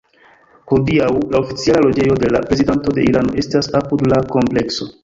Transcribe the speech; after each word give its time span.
Hodiaŭ, 0.71 1.09
la 1.35 1.41
oficiala 1.43 1.85
loĝejo 1.85 2.17
de 2.25 2.33
la 2.33 2.43
Prezidanto 2.49 2.95
de 2.99 3.07
Irano 3.13 3.39
estas 3.45 3.73
apud 3.83 4.11
la 4.15 4.25
komplekso. 4.37 4.95